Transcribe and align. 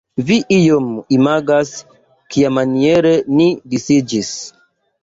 Vi 0.27 0.37
iom 0.55 0.87
imagas 1.17 1.75
kiamaniere 2.33 3.17
ni 3.39 3.49
disiĝis. 3.77 4.35